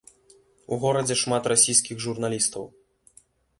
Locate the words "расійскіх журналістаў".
1.53-2.63